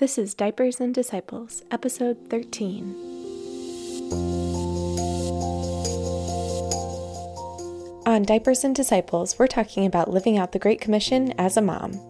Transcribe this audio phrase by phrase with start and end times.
[0.00, 2.94] This is Diapers and Disciples, episode 13.
[8.06, 12.00] On Diapers and Disciples, we're talking about living out the Great Commission as a mom.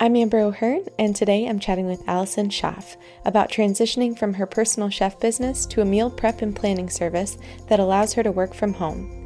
[0.00, 4.90] I'm Amber O'Hearn, and today I'm chatting with Allison Schaaf about transitioning from her personal
[4.90, 7.38] chef business to a meal prep and planning service
[7.70, 9.16] that allows her to work from home.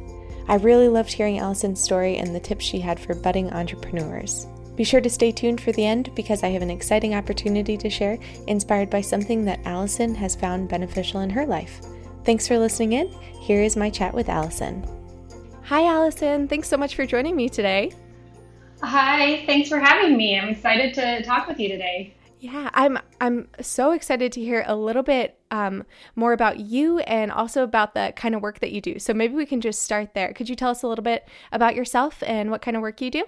[0.47, 4.47] I really loved hearing Allison's story and the tips she had for budding entrepreneurs.
[4.75, 7.89] Be sure to stay tuned for the end because I have an exciting opportunity to
[7.89, 8.17] share
[8.47, 11.81] inspired by something that Allison has found beneficial in her life.
[12.25, 13.07] Thanks for listening in.
[13.39, 14.85] Here is my chat with Allison.
[15.63, 16.47] Hi, Allison.
[16.47, 17.91] Thanks so much for joining me today.
[18.81, 20.37] Hi, thanks for having me.
[20.37, 22.13] I'm excited to talk with you today.
[22.39, 25.85] Yeah, I'm I'm so excited to hear a little bit um,
[26.15, 28.99] more about you and also about the kind of work that you do.
[28.99, 30.33] So maybe we can just start there.
[30.33, 33.09] Could you tell us a little bit about yourself and what kind of work you
[33.09, 33.23] do?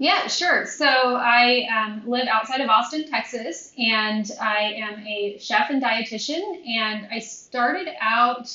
[0.00, 0.64] Yeah, sure.
[0.64, 6.66] So I um, live outside of Austin, Texas, and I am a chef and dietitian.
[6.66, 8.50] And I started out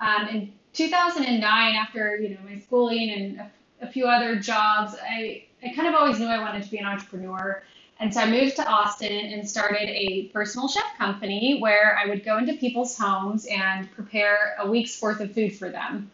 [0.00, 3.50] um, in 2009 after you know my schooling and a,
[3.82, 4.96] a few other jobs.
[5.00, 7.62] I I kind of always knew I wanted to be an entrepreneur.
[8.00, 12.24] And so I moved to Austin and started a personal chef company where I would
[12.24, 16.10] go into people's homes and prepare a week's worth of food for them.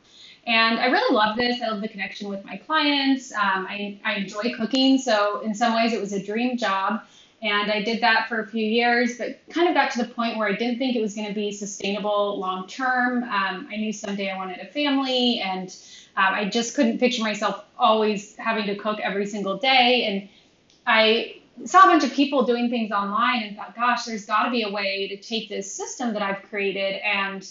[0.47, 1.63] And I really love this.
[1.63, 3.33] I love the connection with my clients.
[3.33, 4.99] Um, I, I enjoy cooking.
[4.99, 7.01] So, in some ways, it was a dream job.
[7.41, 10.39] And I did that for a few years, but kind of got to the point
[10.39, 13.23] where I didn't think it was going to be sustainable long term.
[13.25, 15.69] Um, I knew someday I wanted a family, and
[16.17, 20.05] um, I just couldn't picture myself always having to cook every single day.
[20.07, 20.29] And
[20.87, 24.51] I saw a bunch of people doing things online and thought, gosh, there's got to
[24.51, 27.47] be a way to take this system that I've created and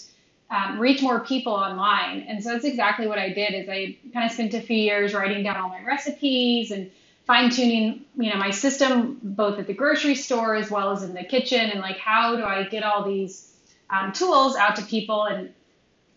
[0.50, 2.26] um, reach more people online.
[2.28, 3.54] And so that's exactly what I did.
[3.54, 6.90] Is I kind of spent a few years writing down all my recipes and
[7.26, 11.14] fine tuning, you know, my system both at the grocery store as well as in
[11.14, 13.54] the kitchen, and like how do I get all these
[13.90, 15.24] um, tools out to people.
[15.24, 15.52] And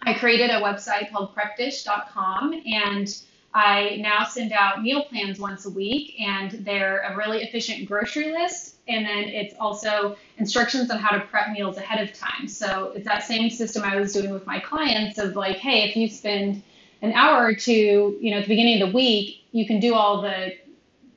[0.02, 3.22] I created a website called prepdish.com and
[3.54, 8.32] I now send out meal plans once a week, and they're a really efficient grocery
[8.32, 8.76] list.
[8.88, 12.48] And then it's also instructions on how to prep meals ahead of time.
[12.48, 15.96] So it's that same system I was doing with my clients of like, hey, if
[15.96, 16.62] you spend
[17.02, 19.94] an hour or two, you know, at the beginning of the week, you can do
[19.94, 20.54] all the,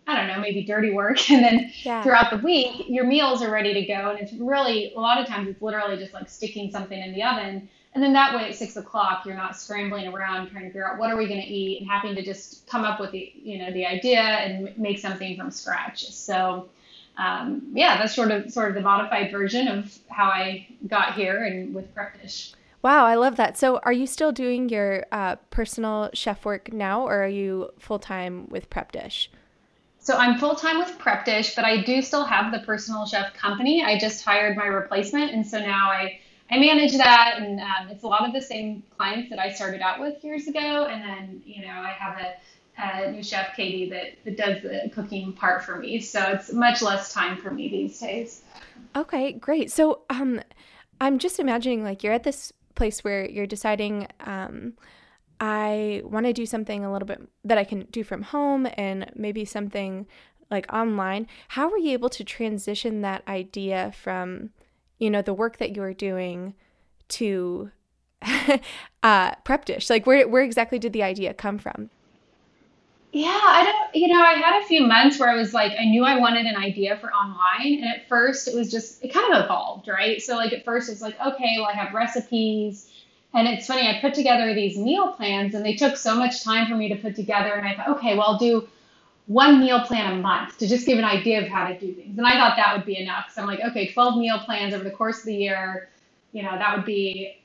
[0.07, 1.19] I don't know, maybe dirty work.
[1.31, 2.03] And then yeah.
[2.03, 4.11] throughout the week, your meals are ready to go.
[4.11, 7.23] And it's really, a lot of times, it's literally just like sticking something in the
[7.23, 10.89] oven and then that way at six o'clock, you're not scrambling around trying to figure
[10.89, 13.33] out what are we going to eat and having to just come up with the,
[13.35, 16.09] you know, the idea and make something from scratch.
[16.13, 16.69] So,
[17.19, 21.45] um, yeah, that's sort of sort of the modified version of how I got here
[21.45, 22.53] and with Prep Dish.
[22.83, 23.59] Wow, I love that.
[23.59, 27.99] So, are you still doing your uh, personal chef work now, or are you full
[27.99, 29.31] time with Prep Dish?
[29.99, 33.35] So I'm full time with Prep Dish, but I do still have the personal chef
[33.35, 33.85] company.
[33.85, 38.03] I just hired my replacement, and so now I I manage that, and um, it's
[38.03, 40.87] a lot of the same clients that I started out with years ago.
[40.87, 44.91] And then, you know, I have a, a new chef, Katie, that, that does the
[44.93, 46.01] cooking part for me.
[46.01, 48.43] So it's much less time for me these days.
[48.97, 49.71] Okay, great.
[49.71, 50.41] So um,
[51.01, 54.09] I'm just imagining like you're at this place where you're deciding.
[54.21, 54.75] Um,
[55.43, 59.11] I want to do something a little bit that I can do from home and
[59.15, 60.07] maybe something
[60.51, 61.29] like online.
[61.49, 64.51] How were you able to transition that idea from
[65.01, 66.55] you know the work that you're doing
[67.09, 67.73] to
[69.03, 71.91] uh, prep dish like where, where exactly did the idea come from?
[73.13, 75.85] Yeah i don't you know i had a few months where i was like i
[75.85, 79.35] knew i wanted an idea for online and at first it was just it kind
[79.35, 80.23] of evolved right?
[80.23, 82.89] So like at first it's like okay well i have recipes
[83.35, 86.69] and it's funny i put together these meal plans and they took so much time
[86.69, 88.69] for me to put together and i thought okay well i'll do
[89.31, 92.19] one meal plan a month to just give an idea of how to do things.
[92.19, 93.31] And I thought that would be enough.
[93.33, 95.89] So I'm like, okay, 12 meal plans over the course of the year,
[96.33, 97.41] you know, that would be,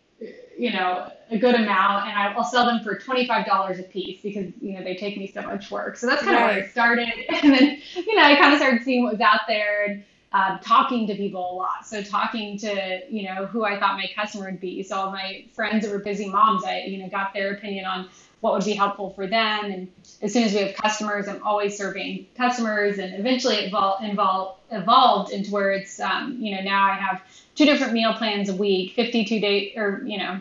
[0.57, 2.07] you know, a good amount.
[2.07, 5.43] And I'll sell them for $25 a piece because, you know, they take me so
[5.43, 5.95] much work.
[5.97, 6.49] So that's kind right.
[6.49, 7.09] of where I started.
[7.43, 10.03] And then, you know, I kind of started seeing what was out there and
[10.33, 11.85] um, talking to people a lot.
[11.85, 14.81] So talking to, you know, who I thought my customer would be.
[14.81, 18.09] So all my friends that were busy moms, I, you know, got their opinion on
[18.45, 19.65] what would be helpful for them.
[19.65, 22.99] And as soon as we have customers, I'm always serving customers.
[22.99, 27.23] And eventually it evol- evol- evolved into where it's, um, you know, now I have
[27.55, 30.39] two different meal plans a week, 52 days, or, you know,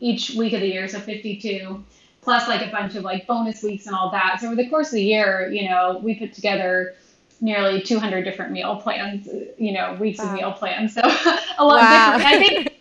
[0.00, 0.86] each week of the year.
[0.86, 1.82] So 52
[2.20, 4.38] plus like a bunch of like bonus weeks and all that.
[4.38, 6.94] So over the course of the year, you know, we put together
[7.40, 10.26] nearly 200 different meal plans, you know, weeks wow.
[10.26, 10.92] of meal plans.
[10.92, 11.00] So
[11.58, 12.18] a lot wow.
[12.18, 12.34] different.
[12.34, 12.75] I think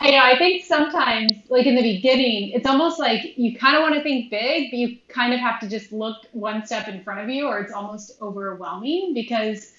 [0.00, 0.18] I know.
[0.22, 4.02] I think sometimes, like in the beginning, it's almost like you kind of want to
[4.02, 7.28] think big, but you kind of have to just look one step in front of
[7.28, 9.72] you, or it's almost overwhelming because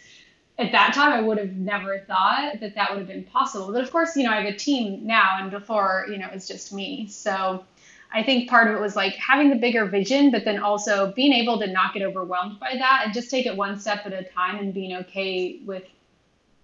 [0.59, 3.71] at that time, I would have never thought that that would have been possible.
[3.71, 6.47] But of course, you know, I have a team now, and before, you know, it's
[6.47, 7.07] just me.
[7.07, 7.63] So
[8.11, 11.33] I think part of it was like having the bigger vision, but then also being
[11.33, 14.23] able to not get overwhelmed by that and just take it one step at a
[14.23, 15.83] time and being okay with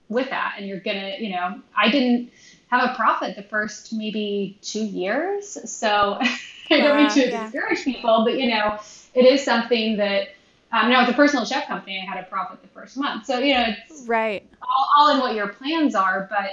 [0.10, 0.56] with that.
[0.58, 2.32] And you're gonna, you know, I didn't
[2.80, 6.18] have a profit the first maybe two years, so
[6.72, 7.44] I don't mean to yeah.
[7.44, 8.80] discourage people, but you know,
[9.14, 10.30] it is something that
[10.72, 13.28] um, now, with a personal chef company, I had a profit the first month.
[13.28, 16.52] So, you know, it's right all, all in what your plans are, but,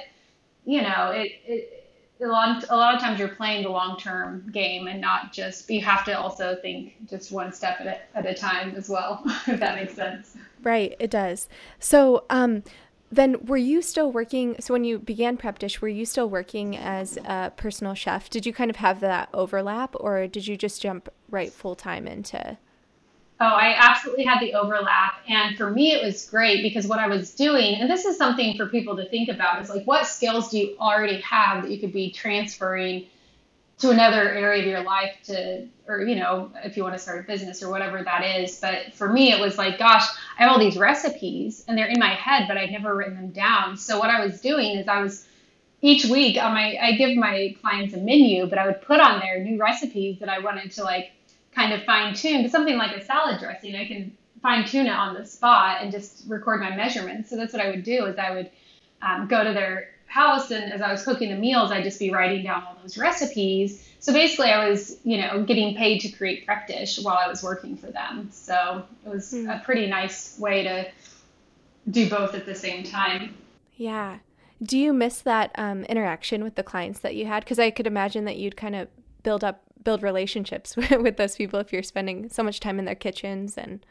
[0.64, 1.76] you know, it, it
[2.23, 5.70] a lot, a lot of times you're playing the long term game and not just,
[5.70, 9.23] you have to also think just one step at a, at a time as well,
[9.46, 10.37] if that makes sense.
[10.62, 11.49] Right, it does.
[11.78, 12.62] So, um,
[13.11, 16.77] then were you still working so when you began prep dish were you still working
[16.77, 20.81] as a personal chef did you kind of have that overlap or did you just
[20.81, 22.57] jump right full time into
[23.43, 25.15] Oh, I absolutely had the overlap.
[25.27, 28.55] And for me, it was great because what I was doing, and this is something
[28.55, 31.79] for people to think about, is like what skills do you already have that you
[31.79, 33.07] could be transferring
[33.81, 37.25] to another area of your life to, or, you know, if you want to start
[37.25, 38.61] a business or whatever that is.
[38.61, 40.06] But for me, it was like, gosh,
[40.38, 43.31] I have all these recipes and they're in my head, but I'd never written them
[43.31, 43.79] down.
[43.79, 45.27] So what I was doing is I was,
[45.81, 49.19] each week on my, I give my clients a menu, but I would put on
[49.19, 51.12] there new recipes that I wanted to like
[51.55, 52.49] kind of fine tune.
[52.50, 56.25] Something like a salad dressing, I can fine tune it on the spot and just
[56.29, 57.31] record my measurements.
[57.31, 58.50] So that's what I would do is I would
[59.00, 62.11] um, go to their house and as I was cooking the meals, I'd just be
[62.11, 63.87] writing down all those recipes.
[64.01, 67.43] So basically, I was, you know, getting paid to create prep dish while I was
[67.43, 68.29] working for them.
[68.33, 69.49] So it was mm.
[69.49, 70.91] a pretty nice way to
[71.91, 73.35] do both at the same time.
[73.77, 74.19] Yeah.
[74.62, 77.45] Do you miss that um, interaction with the clients that you had?
[77.45, 78.89] Because I could imagine that you'd kind of
[79.23, 82.95] build up build relationships with those people if you're spending so much time in their
[82.95, 83.85] kitchens and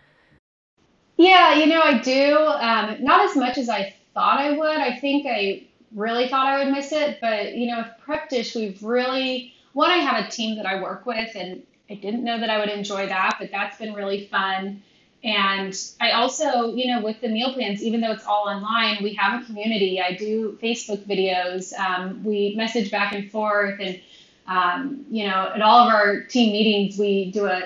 [1.17, 4.95] yeah you know i do um, not as much as i thought i would i
[4.99, 5.63] think i
[5.95, 9.89] really thought i would miss it but you know with prep dish we've really one
[9.89, 12.69] i have a team that i work with and i didn't know that i would
[12.69, 14.81] enjoy that but that's been really fun
[15.23, 19.13] and I also, you know, with the meal plans, even though it's all online, we
[19.15, 19.99] have a community.
[20.01, 21.77] I do Facebook videos.
[21.77, 23.99] Um, we message back and forth, and
[24.47, 27.63] um, you know, at all of our team meetings, we do a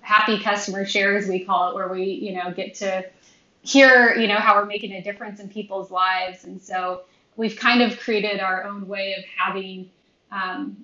[0.00, 3.04] happy customer share, as we call it, where we, you know, get to
[3.62, 6.44] hear, you know, how we're making a difference in people's lives.
[6.44, 7.02] And so
[7.40, 9.90] we've kind of created our own way of having
[10.30, 10.76] um,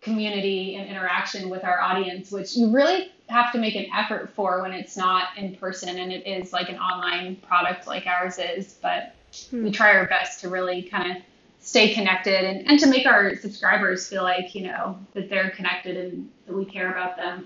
[0.00, 4.62] community and interaction with our audience, which you really have to make an effort for
[4.62, 8.74] when it's not in person and it is like an online product like ours is.
[8.80, 9.16] But
[9.50, 9.64] hmm.
[9.64, 11.22] we try our best to really kind of
[11.58, 15.96] stay connected and, and to make our subscribers feel like, you know, that they're connected
[15.96, 17.44] and that we care about them.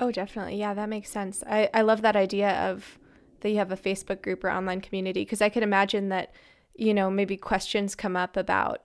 [0.00, 0.56] Oh, definitely.
[0.56, 1.44] Yeah, that makes sense.
[1.46, 2.98] I, I love that idea of
[3.40, 6.32] that you have a Facebook group or online community because I could imagine that,
[6.78, 8.80] you know, maybe questions come up about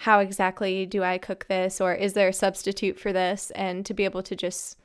[0.00, 3.50] how exactly do I cook this or is there a substitute for this?
[3.54, 4.76] And to be able to just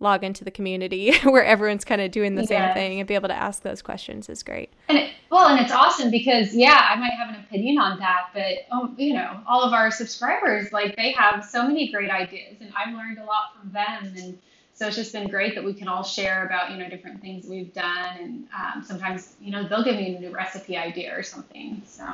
[0.00, 3.28] log into the community where everyone's kind of doing the same thing and be able
[3.28, 4.72] to ask those questions is great.
[4.88, 8.30] And it, well, and it's awesome because yeah, I might have an opinion on that,
[8.32, 12.56] but oh, you know, all of our subscribers like they have so many great ideas,
[12.60, 14.38] and I've learned a lot from them, and
[14.78, 17.46] so it's just been great that we can all share about you know different things
[17.46, 21.24] we've done, and um, sometimes you know they'll give me a new recipe idea or
[21.24, 21.82] something.
[21.84, 22.06] So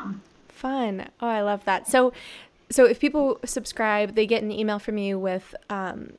[0.49, 1.11] fun!
[1.20, 1.88] Oh, I love that.
[1.88, 2.12] So.
[2.70, 6.15] So if people subscribe, they get an email from you with um,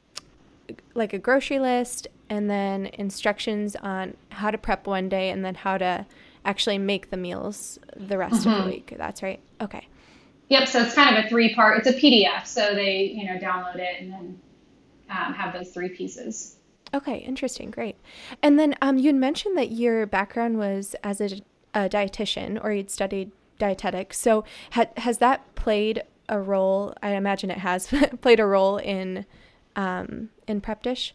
[0.94, 5.56] like a grocery list and then instructions on how to prep one day and then
[5.56, 6.06] how to
[6.46, 8.50] actually make the meals the rest mm-hmm.
[8.50, 8.70] of the mm-hmm.
[8.70, 8.94] week.
[8.96, 9.40] That's right.
[9.60, 9.88] Okay.
[10.50, 10.68] Yep.
[10.68, 11.80] So it's kind of a three part.
[11.80, 14.40] It's a PDF, so they you know download it and then
[15.10, 16.58] um, have those three pieces.
[16.94, 17.18] Okay.
[17.18, 17.72] Interesting.
[17.72, 17.98] Great.
[18.42, 21.42] And then um, you had mentioned that your background was as a,
[21.74, 24.18] a dietitian, or you'd studied dietetics.
[24.18, 26.94] So ha- has that played a role?
[27.02, 27.88] I imagine it has
[28.22, 29.26] played a role in
[29.76, 31.14] um, in prep dish.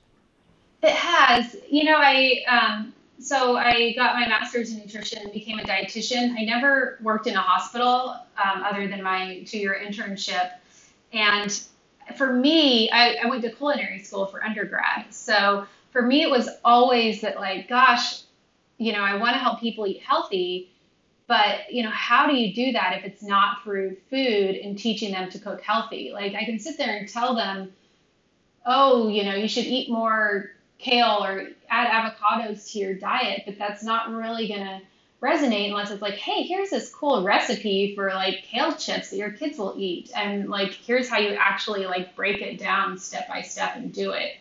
[0.83, 1.57] It has.
[1.71, 6.35] You know, I um, so I got my master's in nutrition and became a dietitian.
[6.39, 10.53] I never worked in a hospital um, other than my two-year internship.
[11.13, 11.63] And
[12.17, 15.07] for me, I, I went to culinary school for undergrad.
[15.11, 18.23] So for me, it was always that like, gosh,
[18.79, 20.71] you know, I want to help people eat healthy,
[21.27, 25.13] but you know, how do you do that if it's not through food and teaching
[25.13, 26.11] them to cook healthy?
[26.13, 27.73] Like I can sit there and tell them,
[28.67, 33.59] oh, you know, you should eat more kale or add avocados to your diet, but
[33.59, 34.81] that's not really going to
[35.21, 39.31] resonate unless it's like, hey, here's this cool recipe for like kale chips that your
[39.31, 40.11] kids will eat.
[40.15, 44.13] And like, here's how you actually like break it down step by step and do
[44.13, 44.37] it.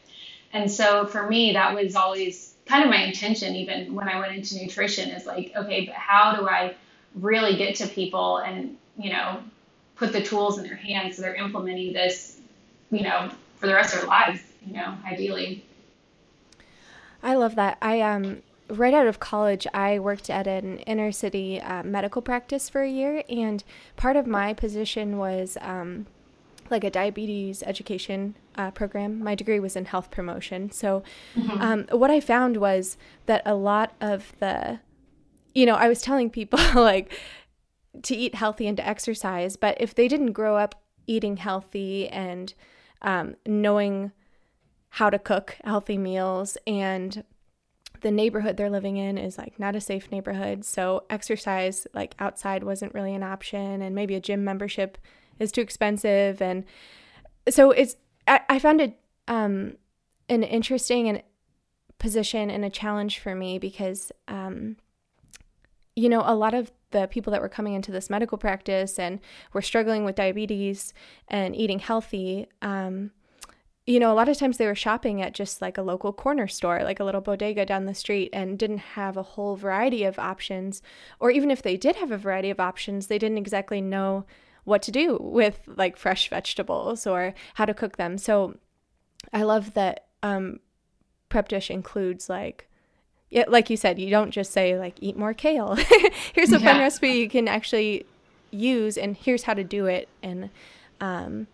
[0.54, 4.36] And so for me, that was always kind of my intention even when I went
[4.36, 6.76] into nutrition is like, okay, but how do I
[7.16, 9.42] really get to people and, you know,
[9.96, 12.40] put the tools in their hands so they're implementing this,
[12.90, 15.66] you know, for the rest of their lives, you know, ideally.
[17.22, 17.78] I love that.
[17.82, 22.70] I um right out of college, I worked at an inner city uh, medical practice
[22.70, 23.64] for a year, and
[23.96, 26.06] part of my position was um,
[26.70, 29.24] like a diabetes education uh, program.
[29.24, 30.72] My degree was in health promotion.
[30.72, 31.04] So,
[31.36, 31.62] mm-hmm.
[31.62, 34.80] um, what I found was that a lot of the,
[35.54, 37.12] you know, I was telling people like
[38.04, 42.54] to eat healthy and to exercise, but if they didn't grow up eating healthy and
[43.02, 44.12] um, knowing
[44.94, 47.24] how to cook healthy meals and
[48.02, 52.64] the neighborhood they're living in is like not a safe neighborhood so exercise like outside
[52.64, 54.98] wasn't really an option and maybe a gym membership
[55.40, 56.66] is too expensive and
[57.50, 57.96] so it's
[58.28, 59.78] i, I found it um,
[60.28, 61.22] an interesting and
[62.00, 64.78] position and a challenge for me because um,
[65.96, 69.20] you know a lot of the people that were coming into this medical practice and
[69.54, 70.94] were struggling with diabetes
[71.28, 73.12] and eating healthy um,
[73.90, 76.48] you know, a lot of times they were shopping at just like a local corner
[76.48, 80.20] store, like a little bodega down the street, and didn't have a whole variety of
[80.20, 80.84] options.
[81.20, 84.26] Or even if they did have a variety of options, they didn't exactly know
[84.64, 88.20] what to do with like fresh vegetables or how to cook them.
[88.20, 88.60] So
[89.34, 90.60] I love that um,
[91.30, 92.70] Prep Dish includes like,
[93.32, 95.76] yeah, like you said, you don't just say like eat more kale.
[96.34, 96.74] here's a yeah.
[96.74, 98.06] fun recipe you can actually
[98.52, 100.10] use, and here's how to do it.
[100.22, 100.52] And
[101.02, 101.48] um,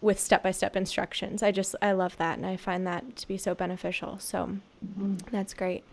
[0.00, 1.42] with step-by-step instructions.
[1.42, 4.18] I just I love that and I find that to be so beneficial.
[4.18, 5.16] So mm-hmm.
[5.30, 5.84] that's great.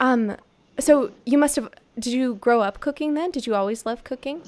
[0.00, 0.36] Um
[0.78, 3.30] so you must have did you grow up cooking then?
[3.30, 4.42] Did you always love cooking?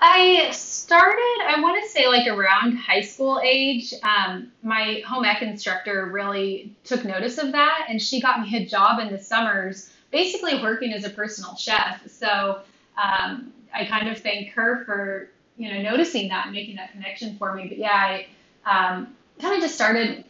[0.00, 3.94] I started, I want to say, like around high school age.
[4.02, 8.66] Um, my home ec instructor really took notice of that, and she got me a
[8.66, 12.02] job in the summers, basically working as a personal chef.
[12.06, 12.60] So
[13.02, 17.36] um, I kind of thank her for you know, noticing that and making that connection
[17.38, 17.68] for me.
[17.68, 18.26] But yeah, I
[18.66, 20.24] um, kind of just started.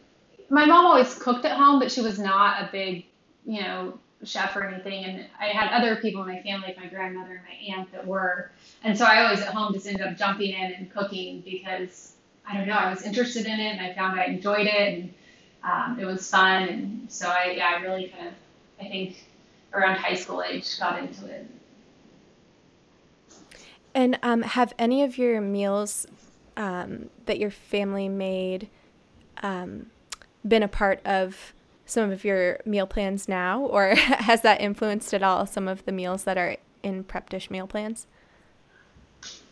[0.51, 3.07] My mom always cooked at home, but she was not a big,
[3.47, 5.05] you know, chef or anything.
[5.05, 8.07] And I had other people in my family, like my grandmother and my aunt, that
[8.07, 8.51] were.
[8.83, 12.15] And so I always at home just ended up jumping in and cooking because
[12.47, 15.15] I don't know, I was interested in it and I found I enjoyed it and
[15.63, 16.69] um, it was fun.
[16.69, 18.35] And so I, yeah, I really kind of,
[18.81, 19.25] I think
[19.73, 21.47] around high school age got into it.
[23.95, 26.07] And um, have any of your meals
[26.57, 28.69] um, that your family made
[29.43, 29.87] um,
[30.47, 31.55] been a part of
[31.87, 35.93] some of your meal plans now, or has that influenced at all some of the
[35.93, 38.07] meals that are in prep dish meal plans?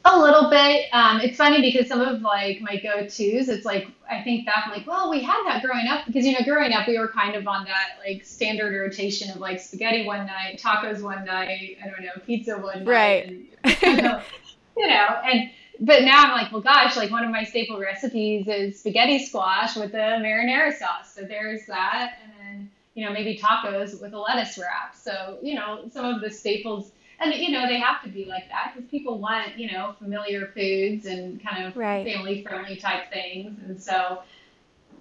[0.04, 0.86] A little bit.
[0.92, 4.86] Um, it's funny because some of like my go-tos, it's like I think back like,
[4.86, 7.46] well, we had that growing up because you know, growing up we were kind of
[7.46, 12.02] on that like standard rotation of like spaghetti one night, tacos one night, I don't
[12.02, 13.26] know, pizza one night, right?
[13.26, 13.46] And,
[13.82, 14.22] you, know,
[14.76, 18.48] you know, and but now I'm like, well, gosh, like one of my staple recipes
[18.48, 21.14] is spaghetti squash with a marinara sauce.
[21.14, 24.96] So there's that, and then you know maybe tacos with a lettuce wrap.
[24.96, 26.90] So you know some of the staples
[27.22, 30.46] and you know they have to be like that because people want you know familiar
[30.54, 32.06] foods and kind of right.
[32.06, 33.58] family friendly type things.
[33.66, 34.22] And so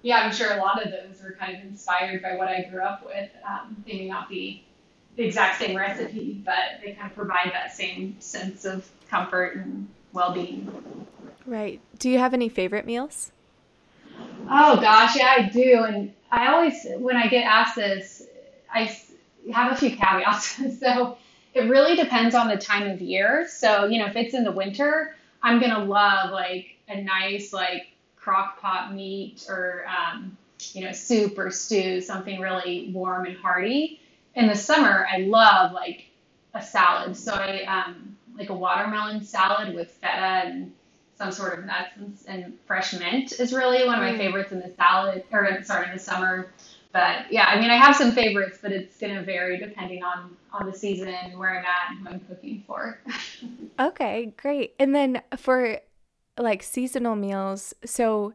[0.04, 2.82] yeah i'm sure a lot of those were kind of inspired by what i grew
[2.82, 3.30] up with.
[3.48, 4.66] Um, they may not be
[5.16, 9.88] the exact same recipe but they kind of provide that same sense of comfort and
[10.14, 11.08] well-being.
[11.46, 11.82] Right.
[12.00, 13.32] Do you have any favorite meals?
[14.50, 15.84] Oh gosh yeah i do.
[15.84, 18.24] And i always when i get asked this
[18.74, 18.96] i
[19.52, 20.60] have a few caveats.
[20.80, 21.18] So
[21.54, 23.48] it really depends on the time of year.
[23.50, 27.52] So, you know, if it's in the winter, I'm going to love like a nice,
[27.52, 30.38] like crock pot meat or, um,
[30.74, 34.00] you know, soup or stew, something really warm and hearty.
[34.36, 36.06] In the summer, I love like
[36.54, 37.18] a salad.
[37.18, 40.72] So I, um, like a watermelon salad with feta and
[41.18, 44.18] some sort of nuts and, and fresh mint is really one of my mm.
[44.18, 46.52] favorites in the salad or sorry in the summer
[46.94, 50.36] but yeah, I mean, I have some favorites, but it's going to vary depending on
[50.52, 53.00] on the season, where I'm at, and who I'm cooking for.
[53.80, 54.76] okay, great.
[54.80, 55.80] And then for
[56.38, 58.34] like seasonal meals, so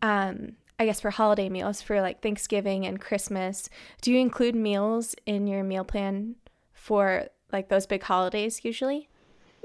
[0.00, 3.68] um, I guess for holiday meals, for like Thanksgiving and Christmas,
[4.00, 6.36] do you include meals in your meal plan
[6.72, 9.08] for like those big holidays usually?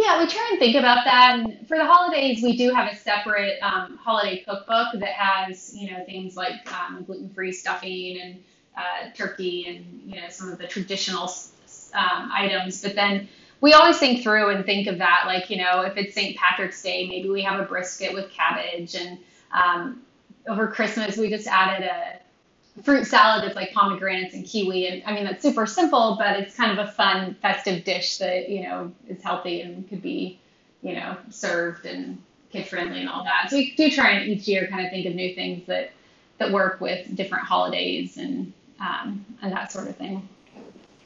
[0.03, 1.39] Yeah, we try and think about that.
[1.39, 5.91] And for the holidays, we do have a separate um, holiday cookbook that has, you
[5.91, 8.43] know, things like um, gluten-free stuffing and
[8.75, 11.31] uh, turkey and, you know, some of the traditional
[11.93, 12.81] um, items.
[12.81, 13.29] But then
[13.61, 16.35] we always think through and think of that, like, you know, if it's St.
[16.35, 18.95] Patrick's Day, maybe we have a brisket with cabbage.
[18.95, 19.19] And
[19.51, 20.01] um,
[20.49, 22.19] over Christmas, we just added a
[22.81, 24.87] fruit salad that's like pomegranates and kiwi.
[24.87, 28.49] And I mean, that's super simple, but it's kind of a fun, festive dish that,
[28.49, 30.39] you know, is healthy and could be,
[30.81, 33.49] you know, served and kid friendly and all that.
[33.49, 35.91] So we do try and each year kind of think of new things that,
[36.39, 40.27] that work with different holidays and, um, and that sort of thing.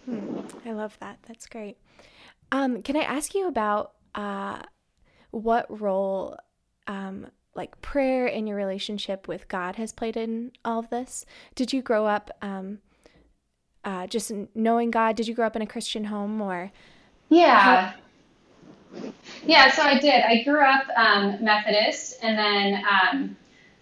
[0.05, 1.19] Hmm, I love that.
[1.27, 1.77] That's great.
[2.51, 4.61] Um, can I ask you about uh,
[5.31, 6.37] what role
[6.87, 11.25] um, like prayer in your relationship with God has played in all of this?
[11.55, 12.79] Did you grow up um,
[13.83, 15.15] uh, just knowing God?
[15.15, 16.71] Did you grow up in a Christian home or?
[17.29, 17.59] Yeah.
[17.59, 17.93] How...
[19.45, 20.23] Yeah, so I did.
[20.23, 23.37] I grew up um, Methodist, and then um,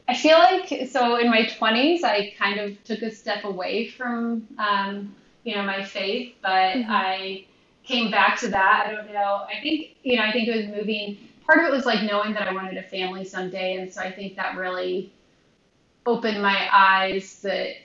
[0.08, 4.48] I feel like so in my 20s, I kind of took a step away from
[4.58, 6.92] um, you know my faith, but mm-hmm.
[6.92, 7.46] I
[7.84, 8.88] came back to that.
[8.88, 9.46] I don't know.
[9.48, 10.24] I think you know.
[10.24, 12.84] I think it was moving part of it was like knowing that I wanted a
[12.84, 15.14] family someday, and so I think that really
[16.06, 17.76] opened my eyes that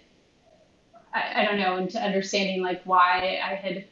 [1.14, 3.84] I, I don't know into understanding like why I had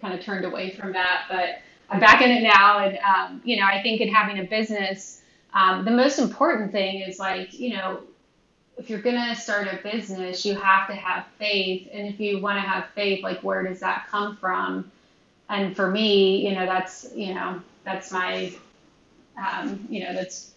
[0.00, 3.56] kind of turned away from that, but I'm back in it now, and um, you
[3.58, 5.22] know I think in having a business,
[5.54, 8.00] um, the most important thing is like you know
[8.78, 12.56] if you're gonna start a business, you have to have faith, and if you want
[12.56, 14.90] to have faith, like where does that come from?
[15.48, 18.52] And for me, you know that's you know that's my
[19.36, 20.52] um, you know, that's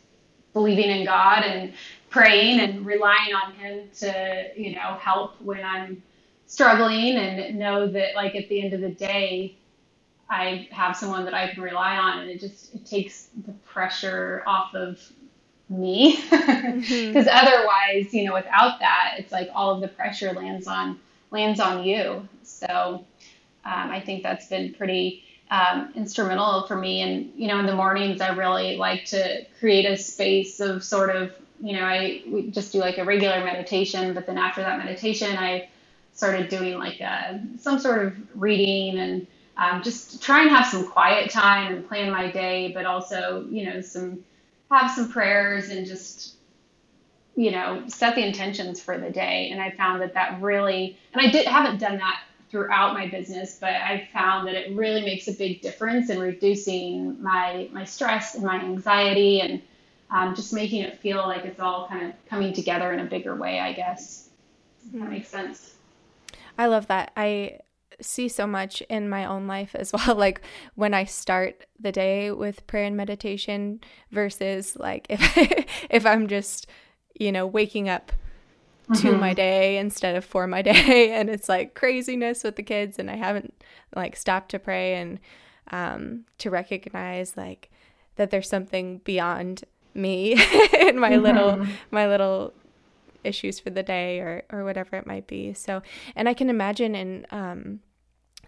[0.54, 1.74] believing in God and
[2.10, 6.02] praying and relying on Him to, you know, help when I'm
[6.46, 9.56] struggling and know that, like, at the end of the day,
[10.30, 14.44] I have someone that I can rely on, and it just it takes the pressure
[14.48, 15.00] off of
[15.70, 16.32] me because
[16.90, 17.28] mm-hmm.
[17.30, 21.00] otherwise, you know, without that, it's like all of the pressure lands on
[21.32, 22.28] lands on you.
[22.44, 23.06] So
[23.66, 27.02] um, I think that's been pretty um, instrumental for me.
[27.02, 31.16] And, you know, in the mornings, I really like to create a space of sort
[31.16, 31.32] of,
[31.62, 35.70] you know, I just do like a regular meditation, but then after that meditation, I
[36.14, 40.66] started doing like a, uh, some sort of reading and um, just try and have
[40.66, 44.24] some quiet time and plan my day, but also, you know, some
[44.72, 46.34] have some prayers and just,
[47.36, 49.50] you know, set the intentions for the day.
[49.52, 52.22] And I found that that really, and I did haven't done that
[52.54, 57.22] throughout my business, but I found that it really makes a big difference in reducing
[57.22, 59.60] my my stress and my anxiety and
[60.12, 63.36] um, just making it feel like it's all kind of coming together in a bigger
[63.36, 63.60] way.
[63.60, 64.30] I guess
[64.88, 65.00] mm-hmm.
[65.00, 65.74] that makes sense.
[66.60, 67.12] I love that.
[67.18, 67.60] I
[68.00, 70.42] see so much in my own life as well like
[70.74, 73.80] when i start the day with prayer and meditation
[74.12, 75.22] versus like if
[75.92, 76.66] if i'm just
[77.14, 78.12] you know waking up
[78.90, 79.08] mm-hmm.
[79.08, 79.36] to my mm-hmm.
[79.36, 83.16] day instead of for my day and it's like craziness with the kids and i
[83.16, 83.54] haven't
[83.96, 85.20] like stopped to pray and
[85.72, 87.72] um, to recognize like
[88.18, 90.34] that there's something beyond me
[90.80, 91.24] and my mm-hmm.
[91.24, 92.54] little my little
[93.24, 95.82] issues for the day or or whatever it might be so
[96.16, 97.80] and i can imagine in um,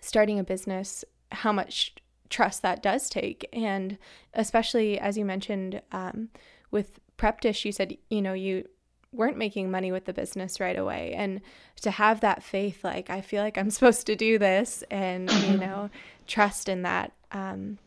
[0.02, 1.96] starting a business how much
[2.30, 3.98] trust that does take and
[4.34, 6.30] especially as you mentioned um,
[6.72, 8.68] with prep dish you said you know you
[9.16, 11.14] weren't making money with the business right away.
[11.16, 11.42] And
[11.82, 15.58] to have that faith like i feel like i'm supposed to do this and you
[15.66, 15.90] know
[16.26, 17.78] trust in that um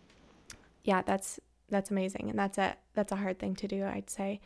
[0.85, 2.31] yeah that's that's amazing.
[2.31, 4.41] And that's a that's a hard thing to do i'd say.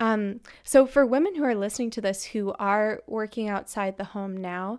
[0.00, 4.36] Um so for women who are listening to this who are working outside the home
[4.36, 4.78] now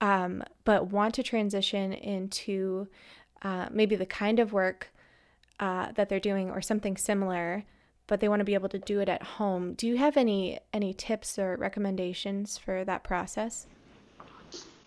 [0.00, 2.86] um but want to transition into
[3.42, 4.92] uh, maybe the kind of work
[5.58, 7.64] uh, that they're doing or something similar
[8.06, 9.74] but they want to be able to do it at home.
[9.74, 13.66] Do you have any any tips or recommendations for that process?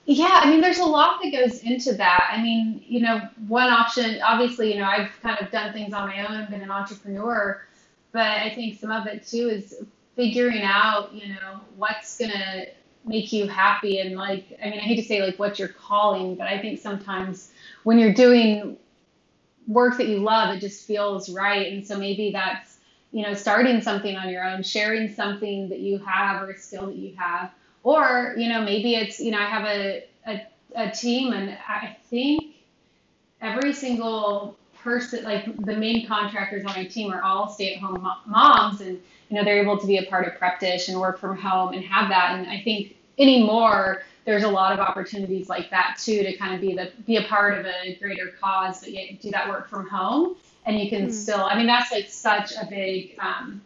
[0.07, 2.29] Yeah, I mean, there's a lot that goes into that.
[2.31, 6.07] I mean, you know, one option, obviously, you know, I've kind of done things on
[6.07, 7.65] my own, been an entrepreneur,
[8.11, 9.83] but I think some of it too is
[10.15, 12.67] figuring out, you know, what's going to
[13.03, 13.99] make you happy.
[13.99, 16.79] And like, I mean, I hate to say like what you're calling, but I think
[16.79, 17.51] sometimes
[17.83, 18.77] when you're doing
[19.67, 21.73] work that you love, it just feels right.
[21.73, 22.74] And so maybe that's,
[23.15, 26.87] you know, starting something on your own, sharing something that you have or a skill
[26.87, 27.49] that you have.
[27.81, 31.95] Or, you know, maybe it's, you know, I have a, a, a team and I
[32.09, 32.55] think
[33.39, 38.05] every single person, like the main contractors on my team are all stay at home
[38.25, 38.99] moms and,
[39.29, 41.73] you know, they're able to be a part of Prep Dish and work from home
[41.73, 42.37] and have that.
[42.37, 46.59] And I think anymore, there's a lot of opportunities like that too to kind of
[46.59, 49.87] be the be a part of a greater cause, but yet do that work from
[49.87, 51.11] home and you can mm.
[51.11, 53.61] still i mean that's like such a big um,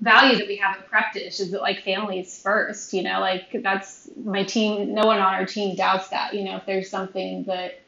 [0.00, 3.62] value that we have at prep dish is that like families first you know like
[3.62, 7.44] that's my team no one on our team doubts that you know if there's something
[7.44, 7.80] that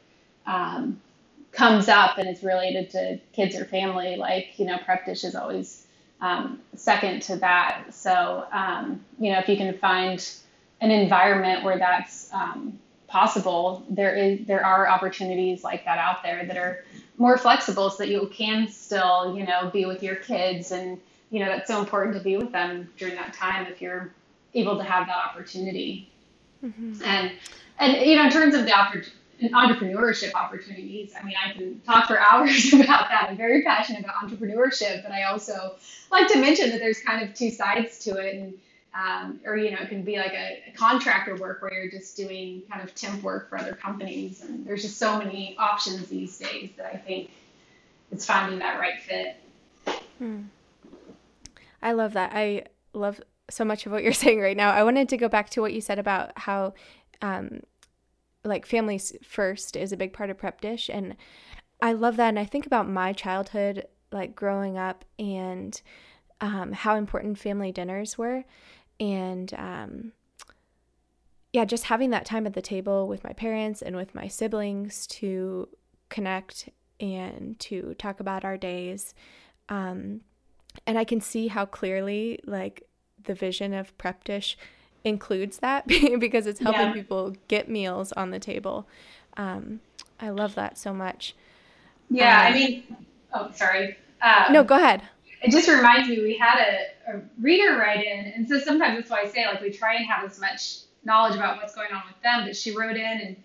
[0.45, 0.99] um,
[1.51, 5.35] comes up and it's related to kids or family like you know prep dish is
[5.35, 5.85] always
[6.19, 10.29] um, second to that so um, you know if you can find
[10.81, 12.77] an environment where that's um,
[13.11, 16.83] possible, there is there are opportunities like that out there that are
[17.21, 21.39] more flexible, so that you can still you know be with your kids, and you
[21.39, 24.11] know that's so important to be with them during that time if you're
[24.55, 26.11] able to have that opportunity.
[26.65, 27.03] Mm-hmm.
[27.03, 27.31] And
[27.79, 29.15] and you know in terms of the opportunity
[29.49, 31.13] entrepreneurship opportunities.
[31.19, 33.27] I mean, I can talk for hours about that.
[33.29, 35.77] I'm very passionate about entrepreneurship, but I also
[36.11, 38.35] like to mention that there's kind of two sides to it.
[38.35, 38.53] And,
[38.93, 42.17] um, or, you know, it can be like a, a, contractor work where you're just
[42.17, 44.41] doing kind of temp work for other companies.
[44.41, 47.29] And there's just so many options these days that I think
[48.11, 49.37] it's finding that right fit.
[50.17, 50.41] Hmm.
[51.81, 52.31] I love that.
[52.33, 54.71] I love so much of what you're saying right now.
[54.71, 56.73] I wanted to go back to what you said about how
[57.21, 57.61] um,
[58.43, 61.15] like families first is a big part of prep dish and
[61.81, 65.81] i love that and i think about my childhood like growing up and
[66.41, 68.43] um, how important family dinners were
[69.01, 70.13] and um,
[71.51, 75.05] yeah just having that time at the table with my parents and with my siblings
[75.07, 75.67] to
[76.07, 76.69] connect
[77.01, 79.13] and to talk about our days
[79.67, 80.21] um,
[80.87, 82.83] and i can see how clearly like
[83.23, 84.57] the vision of prep dish
[85.03, 85.87] includes that
[86.19, 86.93] because it's helping yeah.
[86.93, 88.87] people get meals on the table.
[89.37, 89.81] Um,
[90.19, 91.35] I love that so much.
[92.09, 92.97] Yeah, um, I mean,
[93.33, 93.97] oh, sorry.
[94.21, 95.03] Um, no, go ahead.
[95.41, 99.09] It just reminds me we had a, a reader write in, and so sometimes that's
[99.09, 102.03] why I say like we try and have as much knowledge about what's going on
[102.07, 102.45] with them.
[102.45, 103.35] But she wrote in and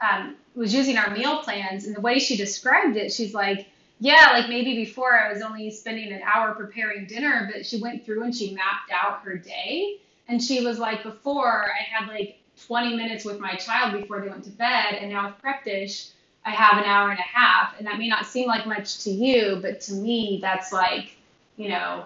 [0.00, 3.68] um, was using our meal plans, and the way she described it, she's like,
[4.00, 8.04] yeah, like maybe before I was only spending an hour preparing dinner, but she went
[8.04, 12.38] through and she mapped out her day and she was like, before I had like
[12.66, 16.10] 20 minutes with my child before they went to bed, and now with prep dish,
[16.44, 17.78] I have an hour and a half.
[17.78, 21.16] And that may not seem like much to you, but to me, that's like,
[21.56, 22.04] you know,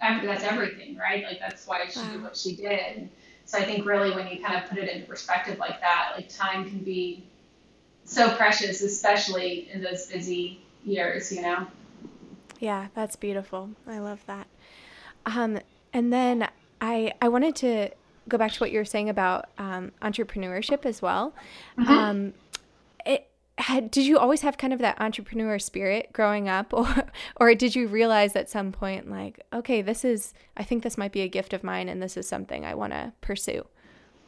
[0.00, 1.24] that's everything, right?
[1.24, 2.12] Like that's why she wow.
[2.12, 3.08] did what she did.
[3.44, 6.28] So I think really when you kind of put it into perspective like that, like
[6.28, 7.24] time can be
[8.04, 11.66] so precious, especially in those busy years, you know?
[12.60, 13.70] Yeah, that's beautiful.
[13.86, 14.46] I love that.
[15.26, 15.58] Um,
[15.92, 16.48] and then
[16.80, 17.90] I I wanted to
[18.28, 21.32] go back to what you were saying about um, entrepreneurship as well.
[21.78, 21.92] Mm-hmm.
[21.92, 22.34] Um,
[23.58, 27.74] had, did you always have kind of that entrepreneur spirit growing up, or or did
[27.74, 31.28] you realize at some point like, okay, this is I think this might be a
[31.28, 33.66] gift of mine, and this is something I want to pursue.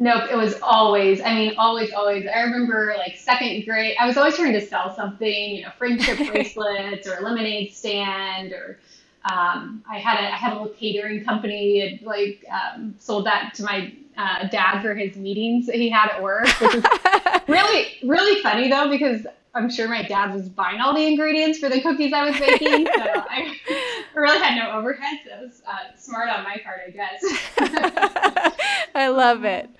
[0.00, 2.24] Nope, it was always, I mean, always, always.
[2.32, 6.18] I remember like second grade, I was always trying to sell something, you know, friendship
[6.30, 8.78] bracelets or a lemonade stand or
[9.24, 13.54] um, I had a I had a little catering company and like um, sold that
[13.54, 16.84] to my uh, dad for his meetings that he had at work, which is
[17.48, 21.68] really really funny though because I'm sure my dad was buying all the ingredients for
[21.68, 22.86] the cookies I was making.
[22.86, 23.56] So I
[24.14, 25.18] really had no overhead.
[25.24, 28.54] So that was uh, smart on my part, I guess.
[28.94, 29.70] I love it.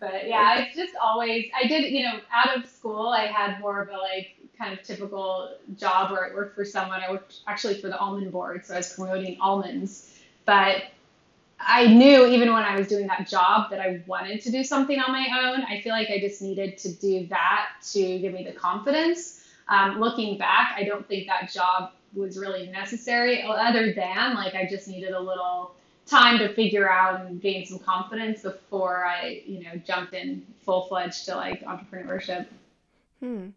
[0.00, 3.82] But yeah, it's just always I did you know out of school I had more
[3.82, 7.02] of a like kind of typical job where I worked for someone.
[7.06, 10.18] I worked actually for the almond board, so I was promoting almonds.
[10.44, 10.82] But
[11.66, 14.98] I knew even when I was doing that job that I wanted to do something
[14.98, 15.64] on my own.
[15.64, 19.44] I feel like I just needed to do that to give me the confidence.
[19.68, 24.66] Um, looking back, I don't think that job was really necessary, other than like I
[24.68, 25.74] just needed a little
[26.06, 30.86] time to figure out and gain some confidence before I, you know, jumped in full
[30.88, 32.46] fledged to like entrepreneurship.
[33.20, 33.48] Hmm.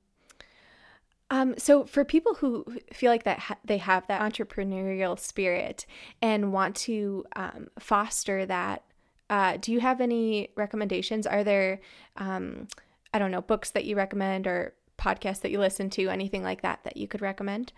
[1.31, 5.85] Um, so for people who feel like that ha- they have that entrepreneurial spirit
[6.21, 8.83] and want to um, foster that,
[9.29, 11.25] uh, do you have any recommendations?
[11.25, 11.81] Are there,
[12.17, 12.67] um,
[13.13, 16.61] I don't know, books that you recommend or podcasts that you listen to, anything like
[16.61, 17.73] that that you could recommend?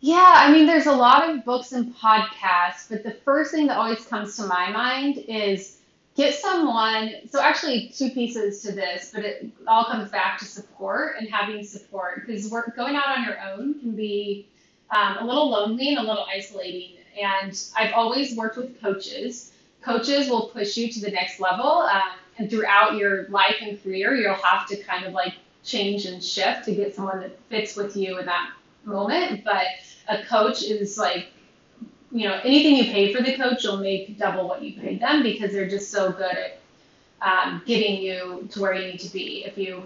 [0.00, 3.76] Yeah, I mean, there's a lot of books and podcasts, but the first thing that
[3.76, 5.77] always comes to my mind is
[6.18, 11.14] get someone so actually two pieces to this but it all comes back to support
[11.16, 14.44] and having support because work going out on your own can be
[14.90, 19.52] um, a little lonely and a little isolating and i've always worked with coaches.
[19.80, 24.16] Coaches will push you to the next level um, and throughout your life and career
[24.16, 27.96] you'll have to kind of like change and shift to get someone that fits with
[27.96, 28.50] you in that
[28.84, 29.66] moment but
[30.08, 31.28] a coach is like
[32.10, 35.22] you know, anything you pay for the coach, you'll make double what you paid them
[35.22, 36.58] because they're just so good at
[37.20, 39.82] um, getting you to where you need to be if you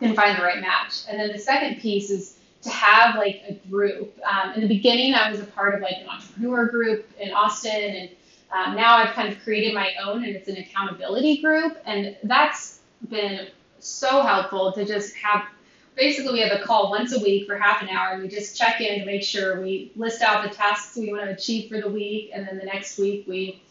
[0.00, 1.02] can find the right match.
[1.08, 4.18] And then the second piece is to have like a group.
[4.24, 7.70] Um, in the beginning, I was a part of like an entrepreneur group in Austin,
[7.72, 8.10] and
[8.52, 12.80] um, now I've kind of created my own, and it's an accountability group, and that's
[13.08, 13.48] been
[13.80, 15.44] so helpful to just have
[15.94, 18.56] basically we have a call once a week for half an hour and we just
[18.56, 21.80] check in to make sure we list out the tasks we want to achieve for
[21.80, 23.62] the week and then the next week we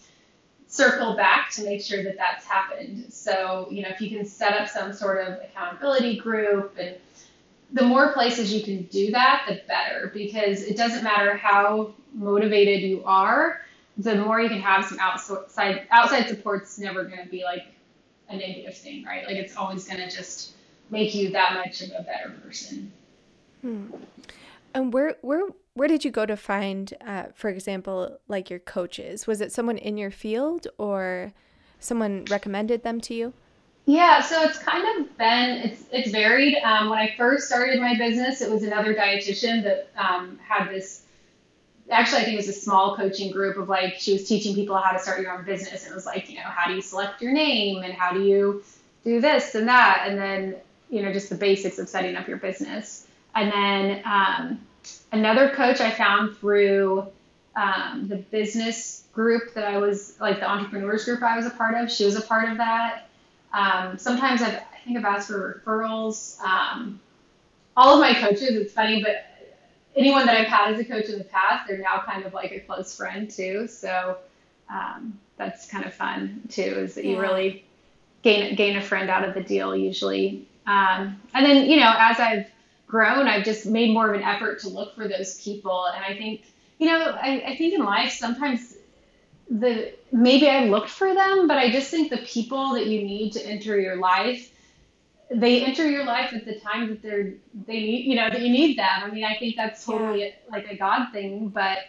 [0.68, 3.12] circle back to make sure that that's happened.
[3.12, 6.96] So, you know, if you can set up some sort of accountability group and
[7.74, 12.82] the more places you can do that, the better because it doesn't matter how motivated
[12.82, 13.62] you are,
[13.98, 17.66] the more you can have some outside outside support's never going to be like
[18.30, 19.26] a negative thing, right?
[19.26, 20.54] Like it's always going to just
[20.92, 22.92] make you that much of a better person.
[23.62, 23.88] Hmm.
[24.74, 29.26] And where where where did you go to find, uh, for example, like your coaches?
[29.26, 31.34] Was it someone in your field or
[31.80, 33.34] someone recommended them to you?
[33.86, 36.58] Yeah, so it's kind of been it's it's varied.
[36.64, 41.04] Um, when I first started my business, it was another dietitian that um, had this.
[41.90, 44.78] Actually, I think it was a small coaching group of like she was teaching people
[44.78, 45.84] how to start your own business.
[45.84, 48.22] And it was like you know how do you select your name and how do
[48.22, 48.64] you
[49.04, 50.56] do this and that, and then
[50.92, 53.08] you know just the basics of setting up your business.
[53.34, 54.60] And then um,
[55.12, 57.08] another coach I found through
[57.56, 61.76] um, the business group that I was like the entrepreneurs group I was a part
[61.76, 61.92] of.
[61.92, 63.08] She was a part of that.
[63.54, 66.40] Um, sometimes I've, I think I've asked for referrals.
[66.42, 67.00] Um,
[67.76, 69.26] all of my coaches, it's funny, but
[69.96, 72.52] anyone that I've had as a coach in the past, they're now kind of like
[72.52, 73.68] a close friend too.
[73.68, 74.18] So
[74.70, 77.12] um, that's kind of fun too, is that yeah.
[77.12, 77.66] you really
[78.22, 80.48] gain gain a friend out of the deal usually.
[80.68, 82.48] Um, and then you know, as I've
[82.88, 85.88] grown, I've just made more of an effort to look for those people.
[85.88, 86.46] And I think
[86.80, 88.76] you know, I, I think in life sometimes
[89.52, 93.34] the maybe I looked for them, but I just think the people that you need
[93.34, 94.50] to enter your life,
[95.30, 97.34] they enter your life at the time that they're
[97.68, 99.04] they need you know that you need them.
[99.04, 100.32] I mean, I think that's totally yeah.
[100.50, 101.80] like a God thing, but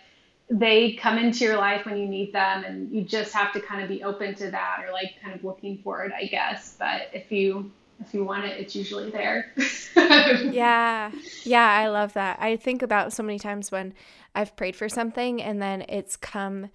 [0.50, 3.82] they come into your life when you need them, and you just have to kind
[3.82, 6.76] of be open to that or like kind of looking for it, I guess.
[6.78, 7.70] But if you
[8.06, 9.52] if you want it, it's usually there.
[9.96, 11.10] yeah.
[11.44, 12.38] Yeah, I love that.
[12.40, 13.94] I think about so many times when
[14.34, 16.70] I've prayed for something and then it's come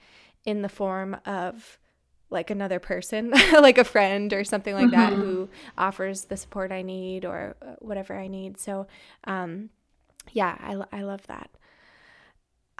[0.46, 1.78] in the form of
[2.30, 5.22] like another person, like a friend or something like that, mm-hmm.
[5.22, 8.60] who offers the support I need or uh, whatever I need.
[8.60, 8.88] So,
[9.24, 9.70] um,
[10.34, 11.50] yeah, I, I love that.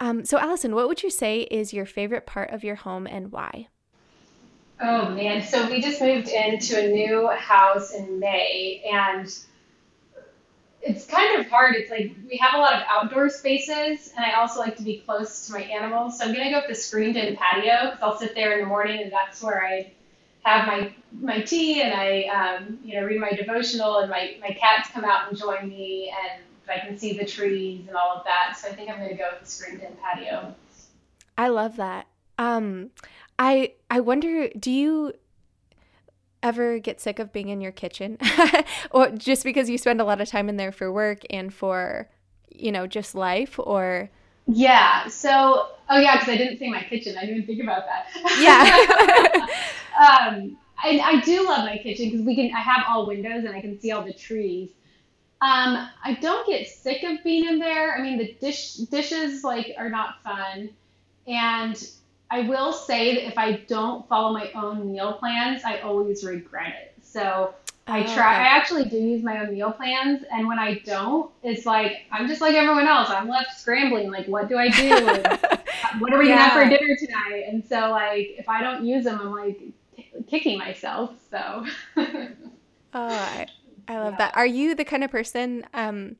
[0.00, 3.32] Um, so, Allison, what would you say is your favorite part of your home and
[3.32, 3.68] why?
[4.80, 9.28] Oh man, so we just moved into a new house in May, and
[10.82, 11.74] it's kind of hard.
[11.74, 14.98] It's like we have a lot of outdoor spaces, and I also like to be
[14.98, 16.18] close to my animals.
[16.18, 19.02] So I'm gonna go with the screened-in patio because I'll sit there in the morning,
[19.02, 19.90] and that's where I
[20.44, 24.50] have my my tea and I um, you know read my devotional, and my my
[24.50, 28.24] cats come out and join me, and I can see the trees and all of
[28.24, 28.56] that.
[28.56, 30.54] So I think I'm gonna go with the screened-in patio.
[31.36, 32.06] I love that.
[32.38, 32.90] Um,
[33.38, 35.12] I I wonder, do you
[36.42, 38.18] ever get sick of being in your kitchen?
[38.90, 42.08] Or just because you spend a lot of time in there for work and for
[42.50, 44.10] you know just life or?
[44.46, 47.16] Yeah so oh yeah because i didn't say my kitchen.
[47.18, 48.06] I didn't think about that.
[48.38, 49.46] Yeah.
[49.98, 53.54] Um I, I do love my kitchen because we can i have all windows and
[53.54, 54.70] i can see all the trees.
[55.40, 57.96] Um i don't get sick of being in there.
[57.96, 60.70] I mean the dish dishes like are not fun.
[61.26, 61.76] And
[62.30, 66.74] I will say that if I don't follow my own meal plans, I always regret
[66.82, 66.94] it.
[67.02, 67.54] So
[67.86, 68.34] I oh, try.
[68.34, 68.42] Okay.
[68.42, 72.28] I actually do use my own meal plans, and when I don't, it's like I'm
[72.28, 73.08] just like everyone else.
[73.08, 74.10] I'm left scrambling.
[74.10, 74.90] Like, what do I do?
[75.98, 76.36] what are we yeah.
[76.36, 77.44] gonna have for dinner tonight?
[77.48, 79.60] And so, like, if I don't use them, I'm like
[80.26, 81.12] kicking myself.
[81.30, 81.64] So.
[81.96, 82.28] oh,
[82.92, 83.46] I,
[83.88, 84.18] I love yeah.
[84.18, 84.36] that.
[84.36, 85.64] Are you the kind of person?
[85.72, 86.16] Um,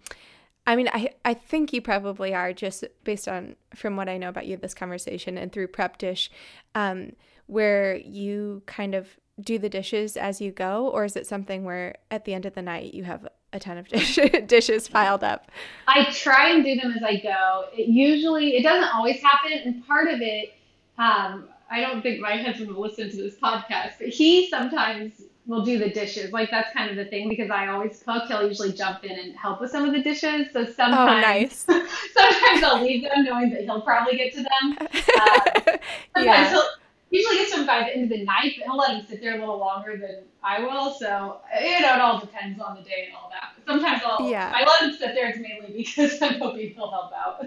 [0.68, 4.28] I mean, I, I think you probably are just based on from what I know
[4.28, 6.30] about you this conversation and through Prep Dish,
[6.74, 7.12] um,
[7.46, 11.94] where you kind of do the dishes as you go, or is it something where
[12.10, 15.50] at the end of the night you have a ton of dish, dishes piled up?
[15.86, 17.64] I try and do them as I go.
[17.72, 20.52] It usually it doesn't always happen, and part of it,
[20.98, 25.14] um, I don't think my husband will listen to this podcast, but he sometimes
[25.48, 26.30] will do the dishes.
[26.30, 28.24] Like that's kind of the thing because I always cook.
[28.28, 30.48] He'll usually jump in and help with some of the dishes.
[30.52, 31.58] So sometimes, oh, nice.
[32.14, 34.88] sometimes I'll leave them knowing that he'll probably get to them.
[36.16, 36.50] Uh, yeah.
[36.50, 36.64] he'll
[37.10, 39.20] usually gets to them by the end of the night, but he'll let them sit
[39.20, 40.92] there a little longer than I will.
[40.92, 43.52] So you know, it all depends on the day and all that.
[43.54, 44.52] But sometimes I'll yeah.
[44.54, 45.28] I let him sit there.
[45.28, 47.46] It's mainly because I'm hoping he'll help out.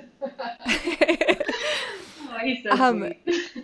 [2.22, 3.64] oh, he's so um, sweet.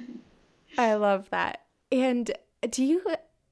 [0.77, 1.61] I love that.
[1.91, 2.31] And
[2.69, 3.01] do you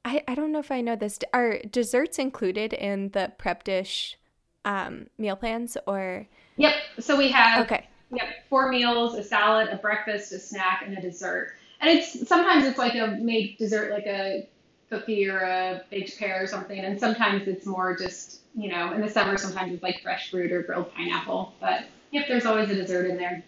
[0.05, 1.19] I, I don't know if I know this.
[1.33, 4.17] Are desserts included in the prep dish
[4.63, 6.27] um, meal plans or?
[6.57, 6.75] Yep.
[6.99, 7.87] So we have okay.
[8.11, 11.53] Yep, four meals: a salad, a breakfast, a snack, and a dessert.
[11.81, 14.47] And it's sometimes it's like a made dessert, like a
[14.89, 16.79] cookie or a baked pear or something.
[16.79, 19.37] And sometimes it's more just you know in the summer.
[19.37, 21.53] Sometimes it's like fresh fruit or grilled pineapple.
[21.59, 23.43] But yep, there's always a dessert in there.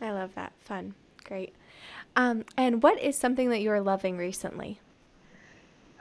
[0.00, 0.52] I love that.
[0.58, 0.94] Fun.
[1.22, 1.54] Great.
[2.16, 4.80] Um, and what is something that you're loving recently?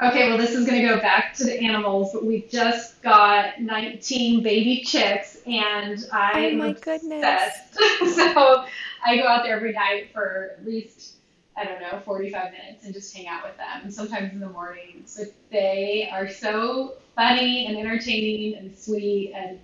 [0.02, 3.62] Okay, well, this is going to go back to the animals, but we just got
[3.62, 7.52] 19 baby chicks, and I oh my am goodness.
[7.78, 8.16] obsessed.
[8.16, 8.66] so
[9.06, 11.14] I go out there every night for at least
[11.56, 13.92] I don't know 45 minutes and just hang out with them.
[13.92, 19.60] Sometimes in the mornings, but they are so funny and entertaining and sweet and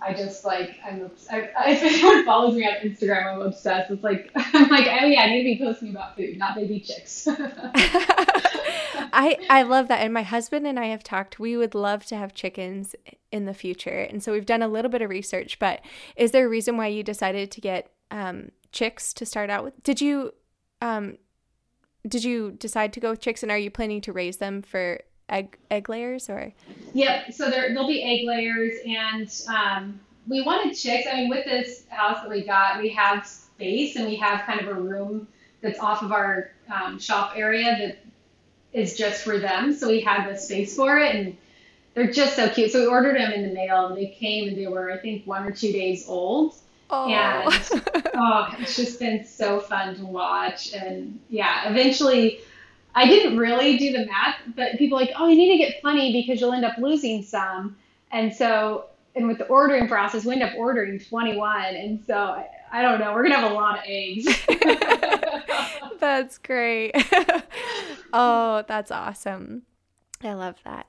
[0.00, 3.90] I just like I'm I, if anyone follows me on Instagram, I'm obsessed.
[3.90, 6.80] It's like I'm like oh yeah, I need to be posting about food, not baby
[6.80, 7.26] chicks.
[9.10, 11.40] I I love that, and my husband and I have talked.
[11.40, 12.94] We would love to have chickens
[13.32, 15.58] in the future, and so we've done a little bit of research.
[15.58, 15.80] But
[16.16, 19.82] is there a reason why you decided to get um, chicks to start out with?
[19.82, 20.32] Did you
[20.80, 21.18] um,
[22.06, 25.00] did you decide to go with chicks, and are you planning to raise them for
[25.28, 26.52] egg egg layers or?
[26.94, 27.32] Yep.
[27.32, 31.06] So there there'll be egg layers, and um, we wanted chicks.
[31.10, 34.60] I mean, with this house that we got, we have space, and we have kind
[34.60, 35.28] of a room
[35.60, 37.98] that's off of our um, shop area that
[38.72, 39.74] is just for them.
[39.74, 41.36] So we had the space for it, and
[41.94, 42.70] they're just so cute.
[42.70, 45.26] So we ordered them in the mail, and they came, and they were I think
[45.26, 46.54] one or two days old.
[46.90, 47.08] Oh.
[47.08, 50.72] And oh, it's just been so fun to watch.
[50.72, 52.40] And yeah, eventually
[52.98, 56.12] I didn't really do the math, but people like, oh, you need to get plenty
[56.12, 57.76] because you'll end up losing some.
[58.10, 61.76] And so, and with the ordering process, we end up ordering 21.
[61.76, 64.26] And so, I, I don't know, we're going to have a lot of eggs.
[66.00, 66.90] that's great.
[68.12, 69.62] oh, that's awesome.
[70.24, 70.88] I love that.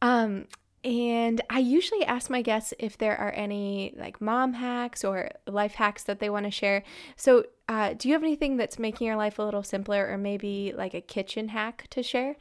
[0.00, 0.46] Um,
[0.84, 5.74] and I usually ask my guests if there are any like mom hacks or life
[5.74, 6.82] hacks that they want to share.
[7.16, 10.74] So, uh, do you have anything that's making your life a little simpler or maybe
[10.76, 12.36] like a kitchen hack to share?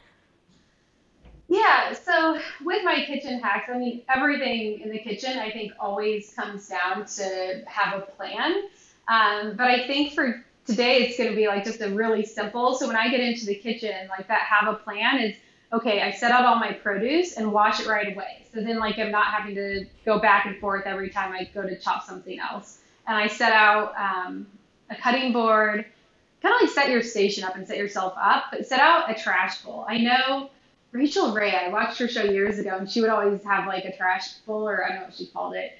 [1.47, 6.33] Yeah, so with my kitchen hacks, I mean, everything in the kitchen I think always
[6.33, 8.69] comes down to have a plan.
[9.07, 12.75] Um, but I think for today, it's going to be like just a really simple.
[12.75, 15.35] So when I get into the kitchen, like that have a plan is
[15.73, 18.45] okay, I set out all my produce and wash it right away.
[18.53, 21.61] So then like I'm not having to go back and forth every time I go
[21.61, 22.79] to chop something else.
[23.07, 24.47] And I set out um,
[24.89, 25.85] a cutting board,
[26.41, 29.21] kind of like set your station up and set yourself up, but set out a
[29.21, 29.85] trash bowl.
[29.87, 30.49] I know
[30.91, 33.95] Rachael Ray, I watched her show years ago and she would always have like a
[33.95, 35.71] trash bowl or I don't know what she called it.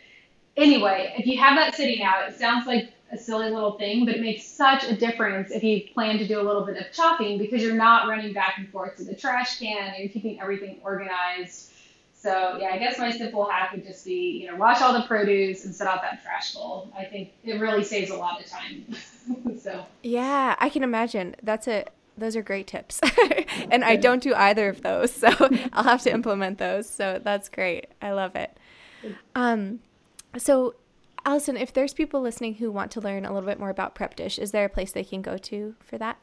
[0.55, 4.15] Anyway, if you have that sitting out, it sounds like a silly little thing, but
[4.15, 7.37] it makes such a difference if you plan to do a little bit of chopping
[7.37, 10.79] because you're not running back and forth to the trash can and you're keeping everything
[10.83, 11.71] organized.
[12.13, 15.07] So yeah, I guess my simple hack would just be, you know, wash all the
[15.07, 16.91] produce and set out that trash bowl.
[16.97, 18.95] I think it really saves a lot of time.
[19.59, 21.35] so yeah, I can imagine.
[21.41, 21.85] That's a
[22.17, 23.01] those are great tips.
[23.71, 25.29] and I don't do either of those, so
[25.73, 26.89] I'll have to implement those.
[26.89, 27.87] So that's great.
[28.01, 28.55] I love it.
[29.35, 29.79] Um,
[30.37, 30.75] so
[31.25, 34.15] Allison, if there's people listening who want to learn a little bit more about Prep
[34.15, 36.17] Dish, is there a place they can go to for that?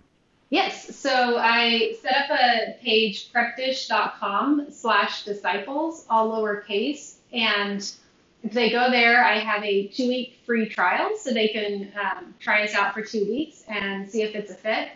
[0.50, 0.96] Yes.
[0.96, 7.16] So I set up a page, prepdish.com slash disciples, all lowercase.
[7.32, 7.88] And
[8.42, 12.34] if they go there, I have a two week free trial so they can um,
[12.40, 14.88] try us out for two weeks and see if it's a fit.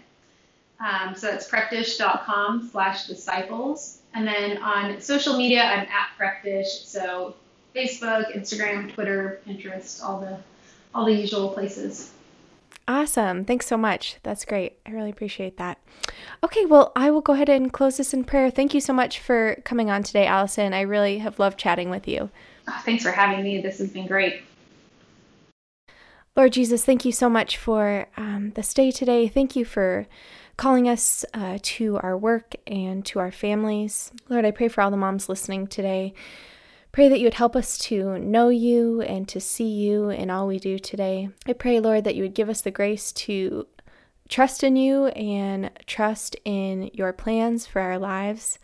[0.80, 3.98] Um, so that's prepdish.com slash disciples.
[4.14, 6.86] And then on social media, I'm at prepdish.
[6.86, 7.34] So
[7.74, 10.38] Facebook, Instagram, Twitter, Pinterest, all the
[10.94, 12.12] all the usual places.
[12.88, 13.44] Awesome.
[13.44, 14.16] Thanks so much.
[14.22, 14.78] That's great.
[14.84, 15.78] I really appreciate that.
[16.42, 18.50] Okay, well, I will go ahead and close this in prayer.
[18.50, 20.74] Thank you so much for coming on today, Allison.
[20.74, 22.30] I really have loved chatting with you.
[22.68, 23.60] Oh, thanks for having me.
[23.60, 24.42] This has been great.
[26.34, 29.28] Lord Jesus, thank you so much for um, this day today.
[29.28, 30.06] Thank you for
[30.56, 34.12] calling us uh, to our work and to our families.
[34.28, 36.14] Lord, I pray for all the moms listening today.
[36.92, 40.46] Pray that you would help us to know you and to see you in all
[40.46, 41.30] we do today.
[41.46, 43.66] I pray, Lord, that you would give us the grace to
[44.28, 48.58] trust in you and trust in your plans for our lives.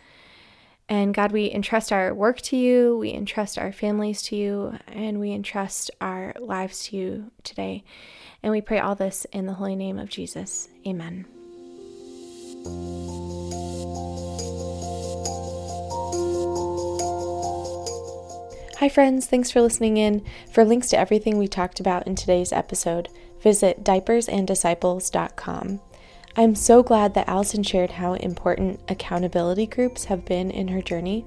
[0.90, 5.20] And God, we entrust our work to you, we entrust our families to you, and
[5.20, 7.82] we entrust our lives to you today.
[8.42, 10.68] And we pray all this in the holy name of Jesus.
[10.86, 11.26] Amen.
[18.78, 19.26] Hi, friends.
[19.26, 20.24] Thanks for listening in.
[20.52, 23.08] For links to everything we talked about in today's episode,
[23.42, 25.80] visit diapersanddisciples.com.
[26.36, 31.26] I'm so glad that Allison shared how important accountability groups have been in her journey,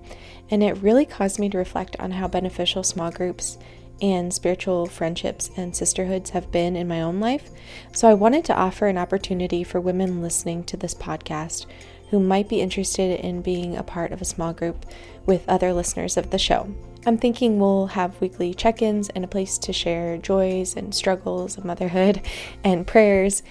[0.50, 3.58] and it really caused me to reflect on how beneficial small groups
[4.02, 7.50] and spiritual friendships and sisterhoods have been in my own life.
[7.92, 11.66] So I wanted to offer an opportunity for women listening to this podcast
[12.12, 14.86] who might be interested in being a part of a small group
[15.26, 16.74] with other listeners of the show.
[17.04, 21.58] I'm thinking we'll have weekly check ins and a place to share joys and struggles
[21.58, 22.22] of motherhood
[22.64, 23.42] and prayers.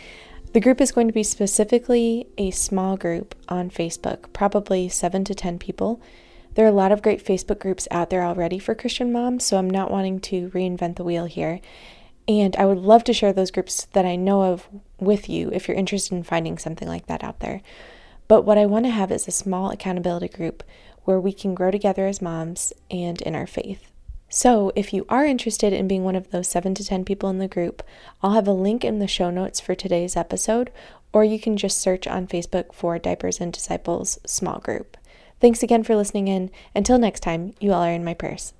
[0.53, 5.35] The group is going to be specifically a small group on Facebook, probably seven to
[5.35, 6.01] 10 people.
[6.55, 9.57] There are a lot of great Facebook groups out there already for Christian moms, so
[9.57, 11.61] I'm not wanting to reinvent the wheel here.
[12.29, 14.69] And I would love to share those groups that I know of
[15.01, 17.63] with you if you're interested in finding something like that out there.
[18.29, 20.63] But what I want to have is a small accountability group
[21.11, 23.91] where we can grow together as moms and in our faith.
[24.29, 27.39] So, if you are interested in being one of those 7 to 10 people in
[27.39, 27.83] the group,
[28.23, 30.71] I'll have a link in the show notes for today's episode,
[31.13, 34.97] or you can just search on Facebook for Diapers and Disciples small group.
[35.41, 36.53] Thanks again for listening in.
[36.77, 38.53] Until next time, you all are in my prayers.